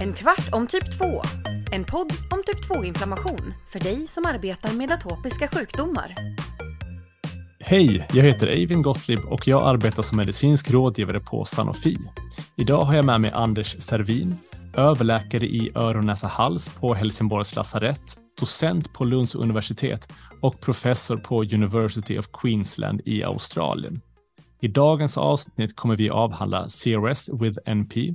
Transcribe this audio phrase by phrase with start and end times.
[0.00, 1.22] En kvart om typ 2.
[1.72, 6.14] En podd om typ 2-inflammation för dig som arbetar med atopiska sjukdomar.
[7.60, 11.98] Hej, jag heter Eivind Gottlieb och jag arbetar som medicinsk rådgivare på Sanofi.
[12.56, 14.38] Idag har jag med mig Anders Servin,
[14.76, 20.08] överläkare i öron, näsa, hals på Helsingborgs lasarett, docent på Lunds universitet
[20.40, 24.00] och professor på University of Queensland i Australien.
[24.60, 28.14] I dagens avsnitt kommer vi avhandla CRS with NP,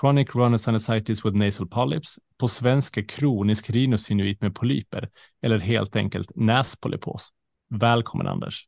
[0.00, 5.08] Chronic rhinosinusitis with nasal polyps, på svenska kronisk rhinosinuit med polyper
[5.42, 7.28] eller helt enkelt näspolypos.
[7.74, 8.66] Välkommen Anders.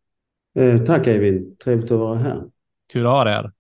[0.59, 2.43] Eh, tack Eivind, trevligt att vara här.
[2.93, 3.53] Kul att ha dig här.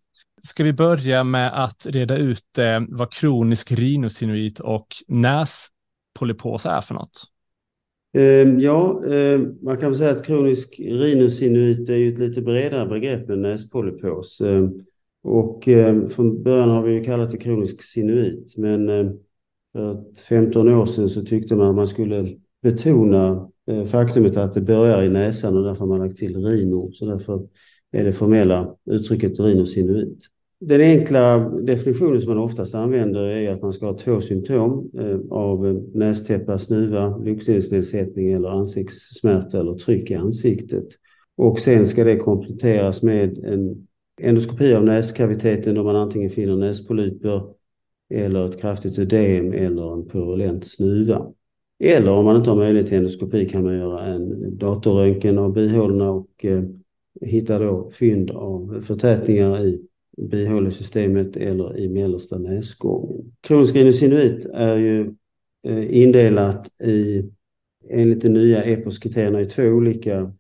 [0.43, 6.95] Ska vi börja med att reda ut eh, vad kronisk rhinosinuit och näspolypos är för
[6.95, 7.32] något?
[8.13, 12.89] Ehm, ja, ehm, man kan väl säga att kronisk rhinosinuit är ju ett lite bredare
[12.89, 14.41] begrepp än näspolypos.
[14.41, 14.85] Ehm,
[15.23, 15.69] och
[16.11, 18.89] från början har vi ju kallat det kronisk sinuit, men
[19.73, 24.61] för 15 år sedan så tyckte man att man skulle betona eh, faktumet att det
[24.61, 26.93] börjar i näsan och därför har man lagt till rino.
[26.93, 27.49] Så därför
[27.93, 30.19] är det formella uttrycket rhinosinuit.
[30.65, 35.19] Den enkla definitionen som man oftast använder är att man ska ha två symptom eh,
[35.31, 40.87] av nästäppa, snuva, luktsinnesnedsättning eller ansiktssmärta eller tryck i ansiktet.
[41.37, 43.87] Och sen ska det kompletteras med en
[44.21, 47.43] endoskopi av näskaviteten då man antingen finner näspolyper
[48.11, 51.27] eller ett kraftigt ödem eller en purulent snuva.
[51.79, 56.11] Eller om man inte har möjlighet till endoskopi kan man göra en datorröntgen av bihålorna
[56.11, 56.63] och eh,
[57.21, 63.33] hitta då fynd av förtätningar i bihålesystemet eller i mellersta näsgången.
[63.41, 65.15] Kronisk rhinosinuit är ju
[65.67, 67.25] eh, indelat i,
[67.91, 70.33] enligt de nya EPOS-kriterierna, i två olika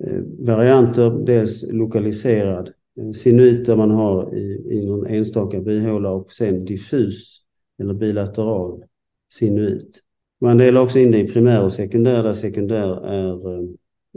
[0.00, 1.10] eh, varianter.
[1.26, 2.70] Dels lokaliserad
[3.00, 7.40] eh, sinuit där man har i, i någon enstaka bihåla och sen diffus
[7.78, 8.84] eller bilateral
[9.32, 10.00] sinuit.
[10.40, 13.58] Man delar också in det i primär och sekundär där sekundär är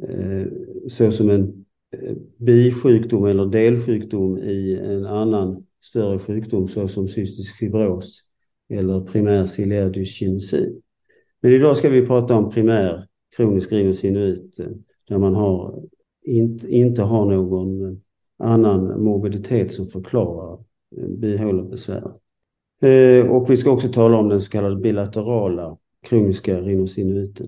[0.09, 0.47] eh,
[0.88, 8.24] så som en Eh, bisjukdom eller delsjukdom i en annan större sjukdom såsom cystisk fibros
[8.70, 10.81] eller primär ciliär dyskinesi.
[11.42, 14.68] Men idag ska vi prata om primär kronisk rhinosinuit eh,
[15.08, 15.84] där man har,
[16.25, 18.02] inte, inte har någon
[18.38, 20.59] annan morbiditet som förklarar
[20.98, 22.12] eh, bihålebesvär.
[23.30, 27.48] Och vi ska också tala om den så kallade bilaterala kroniska rhinosinuiten.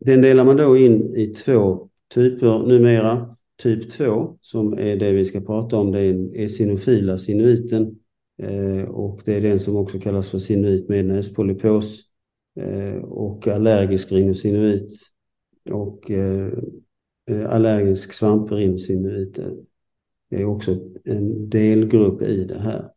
[0.00, 3.36] Den delar man då in i två typer numera.
[3.60, 6.00] Typ 2 som är det vi ska prata om, det
[6.34, 7.98] är sinofila sinuiten
[8.42, 12.00] eh, och det är den som också kallas för sinuit med näspolypos
[12.60, 14.92] eh, och allergisk rinosinuit
[15.70, 16.52] och eh,
[17.48, 19.38] allergisk svamprhinosinuit
[20.30, 22.90] är också en delgrupp i det här.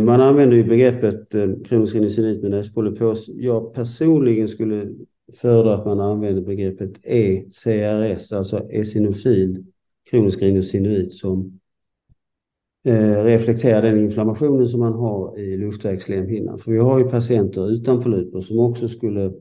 [0.00, 1.28] Man använder ju begreppet
[1.64, 3.28] kronisk rhinosinuit med näspolypos.
[3.28, 4.88] Jag personligen skulle
[5.34, 9.64] föredrar att man använder begreppet ECRS, alltså esinofil
[10.10, 11.60] kronisk rhinosinuit som
[12.84, 16.58] eh, reflekterar den inflammationen som man har i luftvägslemhinnan.
[16.58, 19.32] För vi har ju patienter utan polyper som också skulle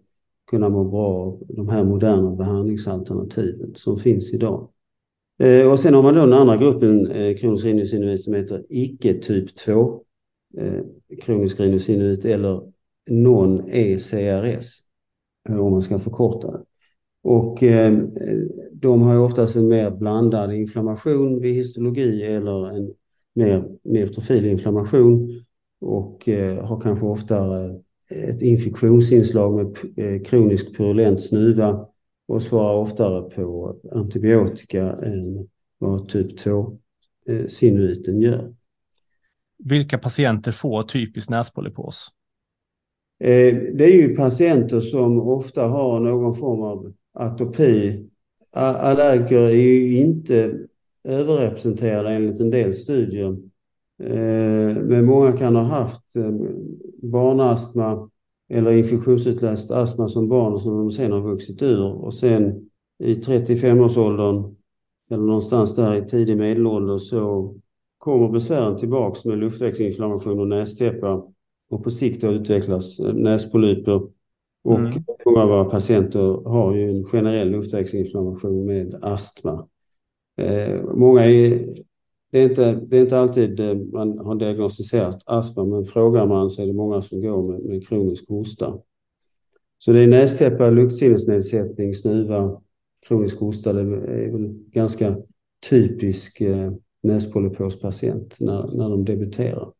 [0.47, 4.69] kunna må bra av de här moderna behandlingsalternativen som finns idag.
[5.39, 9.13] Eh, och sen har man då den andra gruppen eh, kronisk rhinosinuit som heter icke
[9.13, 10.03] typ 2
[10.57, 10.81] eh,
[11.21, 12.61] kronisk rhinosinuit eller
[13.09, 14.88] non-ECRS
[15.49, 16.63] om man ska förkorta det.
[17.23, 17.97] Och eh,
[18.71, 22.93] de har ju oftast en mer blandad inflammation vid histologi eller en
[23.35, 25.43] mer neutrofil inflammation
[25.81, 31.87] och eh, har kanske oftare ett infektionsinslag med eh, kronisk purulent snuva
[32.27, 38.55] och svarar oftare på antibiotika än vad typ 2-sinuiten eh, gör.
[39.63, 42.07] Vilka patienter får typisk näspolypos?
[43.19, 48.05] Eh, det är ju patienter som ofta har någon form av atopi.
[48.51, 50.59] Allergiker är ju inte
[51.03, 53.37] överrepresenterade enligt en del studier.
[54.03, 56.31] Eh, men många kan ha haft eh,
[57.01, 58.09] barnastma
[58.49, 64.55] eller infektionsutlöst astma som barn som de sen har vuxit ur och sen i 35-årsåldern
[65.11, 67.55] eller någonstans där i tidig medelålder så
[67.97, 71.23] kommer besvären tillbaks med luftvägsinflammation och nästäppa
[71.69, 74.01] och på sikt då utvecklas näspolyper.
[74.63, 74.93] Och mm.
[75.25, 79.67] många av våra patienter har ju en generell luftvägsinflammation med astma.
[80.37, 81.65] Eh, många är
[82.31, 86.49] det är, inte, det är inte alltid eh, man har diagnostiserat astma, men frågar man
[86.49, 88.77] så är det många som går med, med kronisk hosta.
[89.77, 92.61] Så det är nästäppa, luktsinnesnedsättning, snuva,
[93.07, 93.73] kronisk hosta.
[93.73, 95.17] Det är väl ganska
[95.69, 96.71] typisk eh,
[97.03, 99.71] näspolypospatient när, när de debuterar.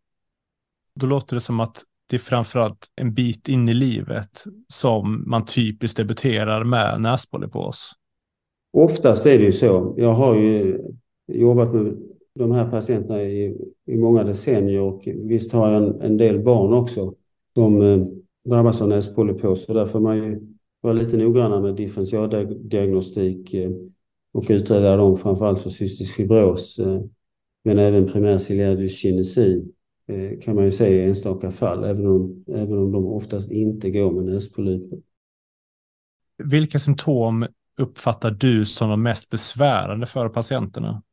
[0.99, 5.45] Då låter det som att det är framförallt en bit in i livet som man
[5.45, 7.91] typiskt debuterar med näspolypos.
[8.73, 9.93] Oftast är det ju så.
[9.97, 10.81] Jag har ju
[11.27, 11.97] jobbat med
[12.35, 16.73] de här patienterna i, i många decennier och visst har jag en, en del barn
[16.73, 17.13] också
[17.53, 18.05] som eh,
[18.45, 20.39] drabbas av näspolypos och där får man ju
[20.81, 23.71] vara lite noggranna med differentialdiagnostik eh,
[24.33, 27.01] och utreda dem framförallt för cystisk fibros eh,
[27.63, 29.65] men även primär ciliär dyskinesi
[30.41, 34.11] kan man ju säga i enstaka fall även om, även om de oftast inte går
[34.11, 34.99] med näspolyper.
[36.43, 37.45] Vilka symptom
[37.77, 41.03] uppfattar du som de mest besvärande för patienterna?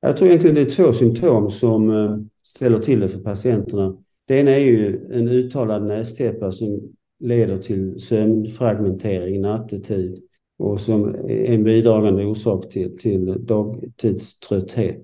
[0.00, 3.96] Jag tror egentligen det är två symptom som eh, ställer till det för patienterna.
[4.26, 6.80] Det ena är ju en uttalad nästäppa som
[7.18, 10.22] leder till sömnfragmentering nattetid
[10.58, 15.02] och som är en bidragande orsak till, till dagtidströtthet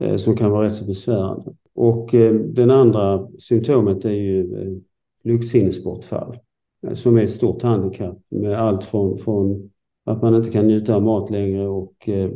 [0.00, 1.54] eh, som kan vara rätt så besvärande.
[1.74, 4.78] Och eh, den andra symptomet är ju eh,
[5.22, 6.38] luktsinnesbortfall
[6.86, 9.70] eh, som är ett stort handikapp med allt från, från
[10.04, 12.30] att man inte kan njuta av mat längre och eh,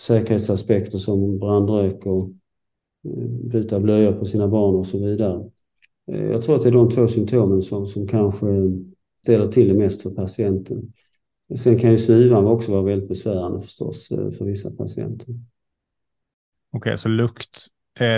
[0.00, 2.30] säkerhetsaspekter som brandrök och
[3.04, 5.50] eh, byta blöjor på sina barn och så vidare.
[6.12, 8.46] Eh, jag tror att det är de två symptomen som, som kanske
[9.22, 10.92] ställer till det mest för patienten.
[11.56, 15.26] Sen kan ju snuvan också vara väldigt besvärande förstås eh, för vissa patienter.
[16.72, 17.66] Okej, okay, så lukt,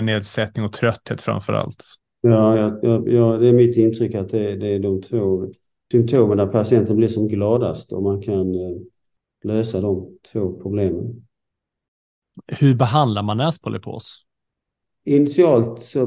[0.02, 1.84] nedsättning och trötthet framför allt?
[2.20, 5.52] Ja, ja, ja, det är mitt intryck att det, det är de två
[5.92, 8.54] symptomen där patienten blir som gladast och man kan
[9.44, 11.26] lösa de två problemen.
[12.60, 14.24] Hur behandlar man näspolypos?
[15.04, 16.06] Initialt så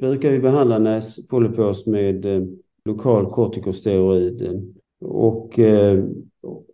[0.00, 2.42] brukar vi behandla näspolypos med eh,
[2.84, 4.64] lokal kortikosteroid.
[5.00, 6.04] Och eh,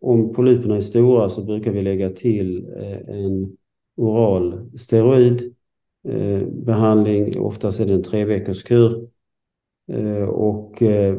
[0.00, 3.56] om polyperna är stora så brukar vi lägga till eh, en
[3.96, 5.54] oral steroid
[6.08, 7.40] eh, behandling.
[7.40, 9.08] Oftast är det en tre veckors kur.
[9.92, 11.18] Eh, och eh,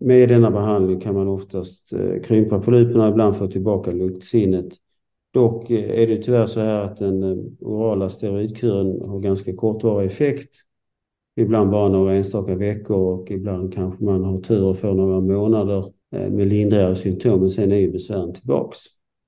[0.00, 4.74] med denna behandling kan man oftast eh, krympa polyperna, ibland få tillbaka luktsinnet.
[5.30, 10.06] Dock eh, är det tyvärr så här att den eh, orala steroidkuren har ganska kortvarig
[10.06, 10.56] effekt.
[11.36, 15.92] Ibland bara några enstaka veckor och ibland kanske man har tur och får några månader
[16.10, 18.78] med lindrigare symptom, men sen är ju besvären tillbaks.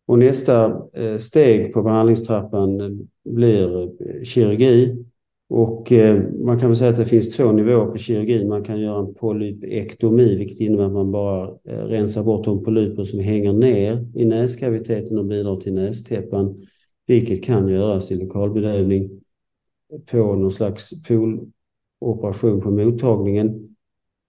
[0.06, 2.90] Och nästa eh, steg på behandlingstrappan eh,
[3.24, 5.04] blir eh, kirurgi
[5.48, 5.92] och
[6.44, 8.48] man kan väl säga att det finns två nivåer på kirurgin.
[8.48, 13.20] Man kan göra en polypektomi, vilket innebär att man bara rensar bort de polyper som
[13.20, 16.56] hänger ner i näskaviteten och bidrar till nästäppan,
[17.06, 19.10] vilket kan göras i lokalbedövning
[20.10, 23.73] på någon slags pooloperation på mottagningen.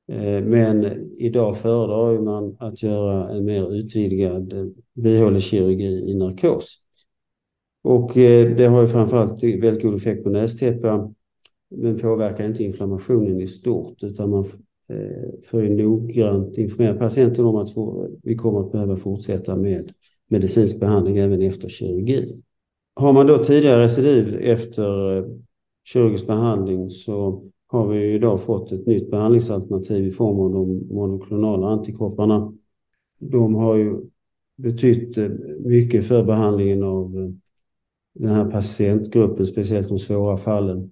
[0.08, 0.86] Eh, men
[1.18, 6.78] idag föredrar man att göra en mer utvidgad eh, bihålekirurgi i narkos.
[7.84, 11.14] Och eh, det har ju framförallt väldigt god effekt på nästäppa
[11.70, 14.46] men påverkar inte inflammationen i stort utan man
[15.46, 17.70] får ju noggrant informera patienten om att
[18.24, 19.92] vi kommer att behöva fortsätta med
[20.28, 22.42] medicinsk behandling även efter kirurgi.
[22.94, 25.24] Har man då tidigare recidiv efter
[25.84, 27.44] kirurgisk behandling så
[27.76, 32.54] har vi idag fått ett nytt behandlingsalternativ i form av de monoklonala antikropparna.
[33.20, 34.02] De har ju
[34.56, 35.18] betytt
[35.60, 37.36] mycket för behandlingen av
[38.14, 40.92] den här patientgruppen, speciellt de svåra fallen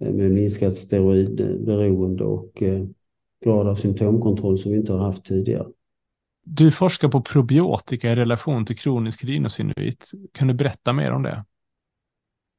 [0.00, 2.84] eh, med minskat steroidberoende och eh,
[3.44, 5.66] grad av symptomkontroll som vi inte har haft tidigare.
[6.44, 10.10] Du forskar på probiotika i relation till kronisk rhinosinuit.
[10.32, 11.44] Kan du berätta mer om det?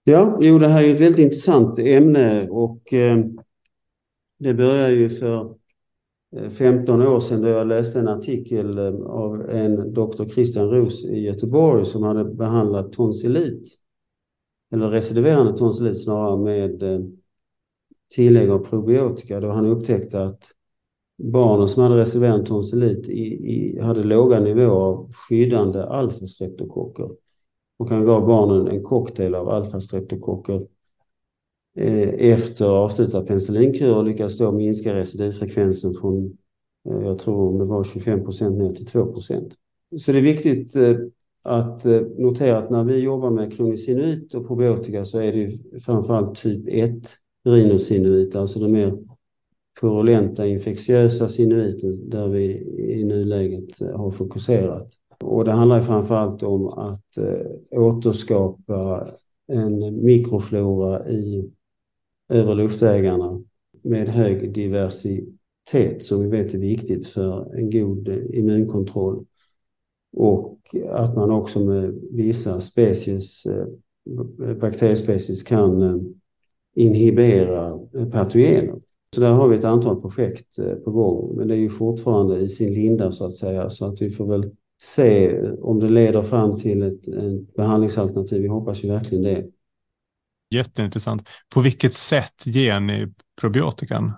[0.03, 3.25] Ja, jo, det här är ett väldigt intressant ämne och eh,
[4.41, 5.55] det började ju för
[6.35, 11.05] eh, 15 år sedan då jag läste en artikel eh, av en doktor Christian Roos
[11.05, 13.69] i Göteborg som hade behandlat tonsillit
[14.73, 16.99] eller recidiverande tonsillit snarare med eh,
[18.15, 19.39] tillägg av probiotika.
[19.39, 20.43] Då han upptäckte att
[21.17, 27.09] barnen som hade recidiverande tonsillit i, i, hade låga nivåer av skyddande alfastreptokocker.
[27.77, 30.61] Och han gav barnen en cocktail av alfastreptokocker.
[31.75, 36.37] Eh, efter avslutad penicillinkur och lyckades då minska recidivfrekvensen från,
[36.89, 39.53] eh, jag tror det var 25 procent ner till 2 procent.
[39.99, 40.95] Så det är viktigt eh,
[41.43, 41.85] att
[42.17, 46.67] notera att när vi jobbar med kronisk sinuit och probiotika så är det framförallt typ
[46.67, 46.93] 1
[47.45, 48.97] rinosinuit, alltså de mer
[49.81, 52.43] purulenta infektiösa sinuiten där vi
[52.77, 54.87] i nuläget har fokuserat.
[55.23, 57.17] Och det handlar framförallt om att
[57.71, 59.07] återskapa
[59.47, 61.51] en mikroflora i
[62.31, 63.43] över luftvägarna
[63.81, 69.25] med hög diversitet som vi vet är viktigt för en god eh, immunkontroll
[70.17, 70.59] och
[70.89, 73.65] att man också med vissa species eh,
[74.55, 75.97] bakteriespecies kan eh,
[76.75, 77.79] inhibera
[78.11, 78.81] patogener.
[79.15, 82.49] Så där har vi ett antal projekt på gång, men det är ju fortfarande i
[82.49, 86.57] sin linda så att säga, så att vi får väl se om det leder fram
[86.57, 88.41] till ett, ett behandlingsalternativ.
[88.41, 89.45] Vi hoppas ju verkligen det.
[90.51, 91.27] Jätteintressant.
[91.49, 94.11] På vilket sätt ger ni probiotikan?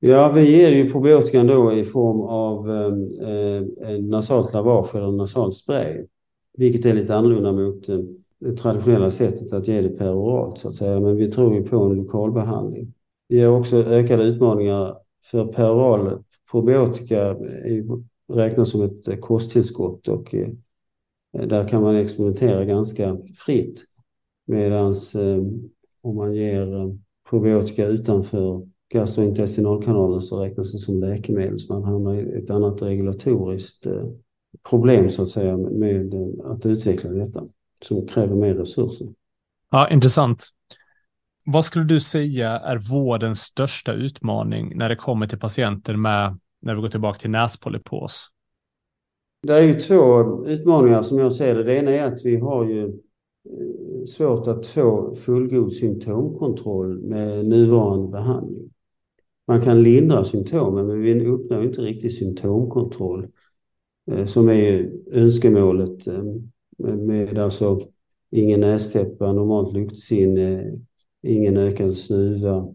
[0.00, 5.54] Ja, vi ger ju probiotikan då i form av eh, eh, nasalt lavage eller nasalt
[5.54, 6.06] spray.
[6.58, 7.98] Vilket är lite annorlunda mot eh,
[8.38, 11.00] det traditionella sättet att ge det peroralt så att säga.
[11.00, 12.94] Men vi tror ju på en lokalbehandling.
[13.28, 14.96] Vi har också ökade utmaningar
[15.30, 17.36] för peroral probiotika
[18.32, 20.48] räknas som ett kosttillskott och eh,
[21.32, 23.84] där kan man experimentera ganska fritt.
[24.50, 25.42] Medan eh,
[26.00, 26.88] om man ger eh,
[27.30, 31.60] probiotika utanför gastrointestinalkanalen så räknas det som läkemedel.
[31.60, 33.86] Så man hamnar i ett annat regulatoriskt
[34.70, 36.14] problem så att säga med
[36.44, 37.44] att utveckla detta
[37.82, 39.08] som kräver mer resurser.
[39.70, 40.44] Ja, intressant.
[41.44, 46.74] Vad skulle du säga är vårdens största utmaning när det kommer till patienter med, när
[46.74, 48.28] vi går tillbaka till näspolypos?
[49.42, 51.64] Det är ju två utmaningar som jag ser det.
[51.64, 52.90] Det ena är att vi har ju eh,
[53.48, 58.70] Eh, svårt att få fullgod symptomkontroll med nuvarande behandling.
[59.46, 63.28] Man kan lindra symptomen men vi uppnår inte riktigt symptomkontroll
[64.10, 66.24] eh, som är önskemålet eh,
[66.78, 67.80] med alltså
[68.30, 70.72] ingen nästäppa, normalt luktsinne,
[71.22, 72.74] ingen ökad snuva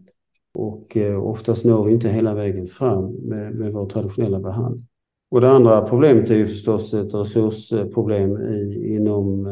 [0.54, 4.86] och oftast når vi inte hela vägen fram med, med vår traditionella behandling.
[5.30, 9.46] Och det andra problemet är ju förstås ett resursproblem i, inom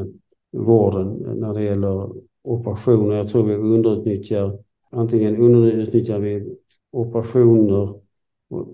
[0.54, 2.10] vården när det gäller
[2.44, 3.16] operationer.
[3.16, 4.58] Jag tror vi underutnyttjar,
[4.90, 6.56] antingen underutnyttjar vi
[6.92, 7.94] operationer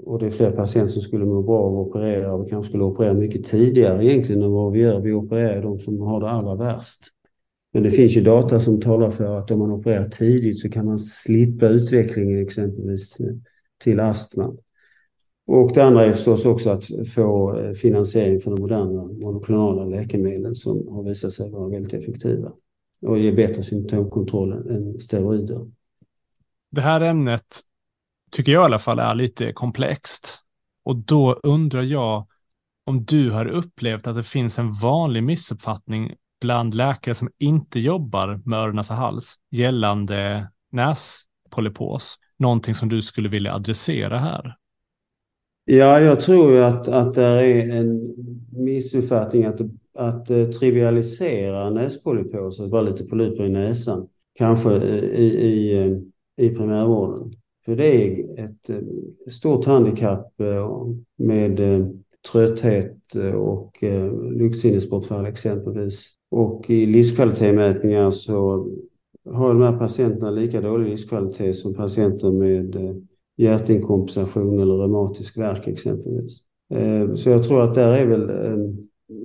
[0.05, 2.69] och det är fler patienter som skulle må bra av att operera och vi kanske
[2.69, 5.01] skulle operera mycket tidigare egentligen än vad vi gör.
[5.01, 7.01] Vi opererar de som har det allra värst.
[7.73, 10.87] Men det finns ju data som talar för att om man opererar tidigt så kan
[10.87, 13.17] man slippa utvecklingen exempelvis
[13.83, 14.57] till astma.
[15.53, 20.55] Och det andra är förstås också att få eh, finansiering för de moderna monoklonala läkemedlen
[20.55, 22.53] som har visat sig vara väldigt effektiva
[23.07, 25.71] och ge bättre symptomkontroll än steroider.
[26.71, 27.61] Det här ämnet
[28.31, 30.39] tycker jag i alla fall är lite komplext.
[30.85, 32.27] Och då undrar jag
[32.87, 38.41] om du har upplevt att det finns en vanlig missuppfattning bland läkare som inte jobbar
[38.45, 42.17] med öron, näsa, hals gällande näspolypos.
[42.39, 44.60] Någonting som du skulle vilja adressera här?
[45.65, 48.15] Ja, jag tror ju att, att det är en
[48.53, 49.61] missuppfattning att,
[49.95, 55.97] att uh, trivialisera att bara lite polyper i näsan, kanske eh, i, i, eh,
[56.47, 57.33] i primärvården.
[57.65, 58.71] För det är ett
[59.33, 60.33] stort handikapp
[61.17, 61.61] med
[62.33, 63.85] trötthet och
[64.31, 66.09] luktsinnesbortfall exempelvis.
[66.31, 68.69] Och i livskvalitetsmätningar så
[69.25, 72.77] har de här patienterna lika dålig livskvalitet som patienter med
[73.41, 76.39] hjärtinkompensation eller reumatisk värk exempelvis.
[76.75, 78.59] Eh, så jag tror att där är väl eh,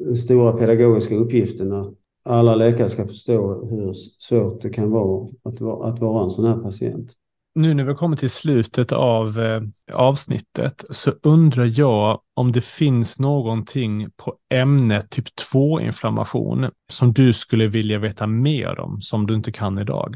[0.05, 1.93] den stora pedagogiska uppgiften att
[2.25, 6.45] alla läkare ska förstå hur svårt det kan vara att, vara, att vara en sån
[6.45, 7.11] här patient.
[7.55, 9.61] Nu när vi kommer till slutet av eh,
[9.93, 17.67] avsnittet så undrar jag om det finns någonting på ämnet typ 2-inflammation som du skulle
[17.67, 20.15] vilja veta mer om som du inte kan idag?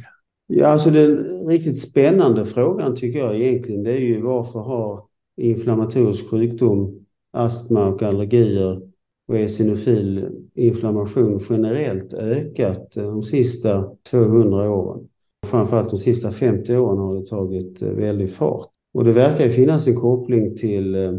[0.52, 5.06] Ja, alltså den riktigt spännande frågan tycker jag egentligen det är ju varför har
[5.38, 8.82] inflammatorisk sjukdom, astma och allergier
[9.28, 15.08] och eosinofil inflammation generellt ökat de sista 200 åren.
[15.48, 18.70] Framförallt de sista 50 åren har det tagit eh, väldigt fart.
[18.94, 21.14] Och det verkar ju finnas en koppling till eh,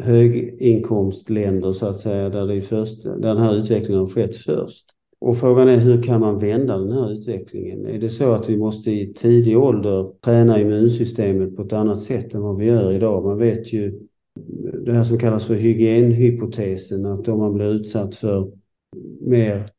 [0.00, 4.86] höginkomstländer så att säga, där, det först, där den här utvecklingen har skett först.
[5.24, 7.86] Och frågan är hur kan man vända den här utvecklingen?
[7.86, 12.34] Är det så att vi måste i tidig ålder träna immunsystemet på ett annat sätt
[12.34, 13.24] än vad vi gör idag?
[13.24, 14.00] Man vet ju
[14.84, 18.52] det här som kallas för hygienhypotesen, att om man blir utsatt för
[19.20, 19.70] mer,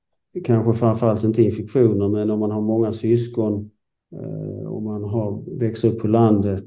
[0.44, 3.70] kanske framförallt inte infektioner, men om man har många syskon,
[4.16, 6.66] eh, om man har, växer upp på landet,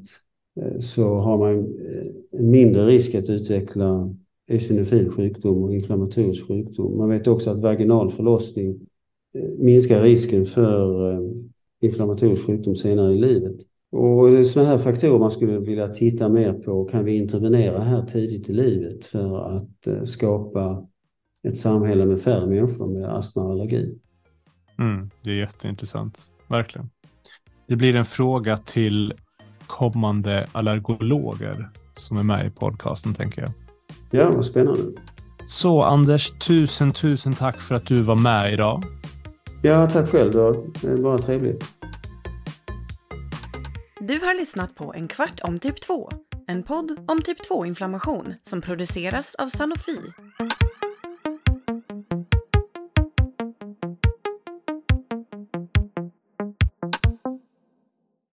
[0.61, 4.15] eh, så har man eh, en mindre risk att utveckla
[4.49, 6.99] eosinofil sjukdom och inflammatorisk sjukdom.
[6.99, 8.71] Man vet också att vaginal förlossning
[9.35, 11.21] eh, minskar risken för eh,
[11.81, 13.57] inflammatorisk sjukdom senare i livet.
[13.91, 16.85] Och det är sådana här faktorer man skulle vilja titta mer på.
[16.85, 20.87] Kan vi intervenera här tidigt i livet för att eh, skapa
[21.43, 23.99] ett samhälle med färre människor med astma och allergi?
[24.79, 26.91] Mm, det är jätteintressant, verkligen.
[27.67, 29.15] Det blir en fråga till
[29.67, 33.68] kommande allergologer som är med i podcasten, tänker jag.
[34.11, 34.83] Ja, vad spännande.
[35.47, 38.85] Så Anders, tusen, tusen tack för att du var med idag.
[39.63, 40.33] Ja, tack själv.
[40.33, 41.65] Det var bara trevligt.
[44.01, 46.11] Du har lyssnat på En kvart om typ 2.
[46.47, 49.99] En podd om typ 2-inflammation som produceras av Sanofi.